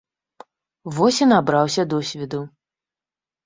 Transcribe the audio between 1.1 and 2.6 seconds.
і набраўся досведу.